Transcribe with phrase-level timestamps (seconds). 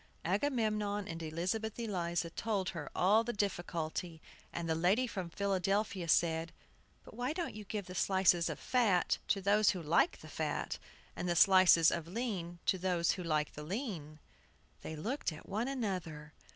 [0.25, 4.19] Agamemnon and Elizabeth Eliza told her all the difficulty,
[4.51, 6.53] and the lady from Philadelphia said,
[7.03, 10.79] "But why don't you give the slices of fat to those who like the fat,
[11.15, 14.17] and the slices of lean to those who like the lean?"
[14.81, 16.33] They looked at one another.